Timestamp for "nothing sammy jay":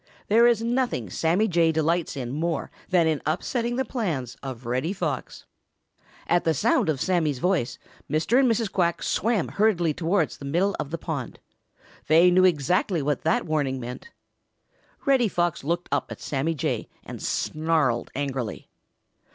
0.63-1.71